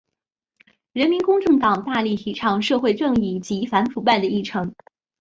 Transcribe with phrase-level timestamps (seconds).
[0.93, 4.73] 人民公正党大力提倡社会正义及反腐败的议程。